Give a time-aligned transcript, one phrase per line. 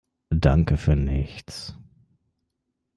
[0.33, 1.77] Danke für nichts!